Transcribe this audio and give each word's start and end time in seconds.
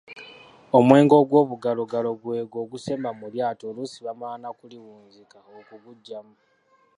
Omwenge 0.77 1.15
ogw'obugalogalo 1.21 2.09
gw'egwo 2.21 2.57
ogusemba 2.63 3.09
mu 3.19 3.25
lyato 3.33 3.63
oluusi 3.71 3.99
bamala 4.05 4.35
na 4.43 4.49
kuliwunzika 4.57 5.37
okuguggyamu. 5.59 6.35